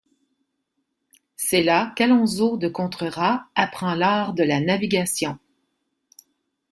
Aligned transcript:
C’est 1.35 1.61
là 1.61 1.93
qu'Alonso 1.95 2.57
de 2.57 2.67
Contreras 2.67 3.45
apprend 3.53 3.93
l’art 3.93 4.33
de 4.33 4.41
la 4.41 4.59
navigation. 4.59 5.37